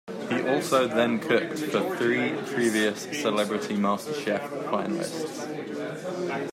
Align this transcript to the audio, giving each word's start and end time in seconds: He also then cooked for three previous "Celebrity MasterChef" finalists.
He 0.31 0.41
also 0.47 0.87
then 0.87 1.19
cooked 1.19 1.59
for 1.59 1.95
three 1.95 2.31
previous 2.55 3.01
"Celebrity 3.21 3.75
MasterChef" 3.75 4.41
finalists. 4.71 5.45